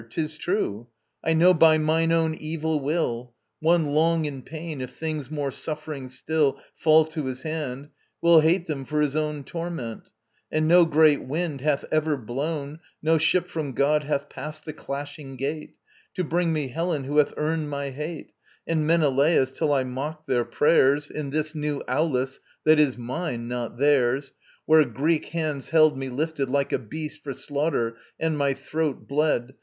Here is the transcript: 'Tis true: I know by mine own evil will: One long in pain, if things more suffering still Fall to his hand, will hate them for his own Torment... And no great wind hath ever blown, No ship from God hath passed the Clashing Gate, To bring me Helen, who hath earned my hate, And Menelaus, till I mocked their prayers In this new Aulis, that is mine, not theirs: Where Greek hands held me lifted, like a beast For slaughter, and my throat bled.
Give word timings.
'Tis 0.09 0.35
true: 0.39 0.87
I 1.23 1.33
know 1.33 1.53
by 1.53 1.77
mine 1.77 2.11
own 2.11 2.33
evil 2.33 2.79
will: 2.79 3.35
One 3.59 3.91
long 3.93 4.25
in 4.25 4.41
pain, 4.41 4.81
if 4.81 4.93
things 4.95 5.29
more 5.29 5.51
suffering 5.51 6.09
still 6.09 6.59
Fall 6.73 7.05
to 7.05 7.25
his 7.27 7.43
hand, 7.43 7.89
will 8.19 8.39
hate 8.39 8.65
them 8.65 8.83
for 8.83 8.99
his 9.01 9.15
own 9.15 9.43
Torment... 9.43 10.09
And 10.51 10.67
no 10.67 10.85
great 10.85 11.21
wind 11.21 11.61
hath 11.61 11.85
ever 11.91 12.17
blown, 12.17 12.79
No 13.03 13.19
ship 13.19 13.47
from 13.47 13.73
God 13.73 14.01
hath 14.01 14.27
passed 14.27 14.65
the 14.65 14.73
Clashing 14.73 15.35
Gate, 15.35 15.75
To 16.15 16.23
bring 16.23 16.51
me 16.51 16.69
Helen, 16.69 17.03
who 17.03 17.17
hath 17.19 17.35
earned 17.37 17.69
my 17.69 17.91
hate, 17.91 18.31
And 18.65 18.87
Menelaus, 18.87 19.51
till 19.51 19.71
I 19.71 19.83
mocked 19.83 20.25
their 20.25 20.45
prayers 20.45 21.11
In 21.11 21.29
this 21.29 21.53
new 21.53 21.83
Aulis, 21.87 22.39
that 22.63 22.79
is 22.79 22.97
mine, 22.97 23.47
not 23.47 23.77
theirs: 23.77 24.33
Where 24.65 24.83
Greek 24.83 25.25
hands 25.25 25.69
held 25.69 25.95
me 25.95 26.09
lifted, 26.09 26.49
like 26.49 26.73
a 26.73 26.79
beast 26.79 27.23
For 27.23 27.33
slaughter, 27.33 27.97
and 28.19 28.35
my 28.35 28.55
throat 28.55 29.07
bled. 29.07 29.53